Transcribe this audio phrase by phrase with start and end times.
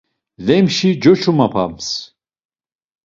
[0.45, 1.89] Lemşi coçumapams.